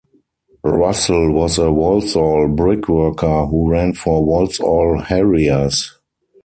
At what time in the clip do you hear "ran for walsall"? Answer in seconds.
3.69-4.97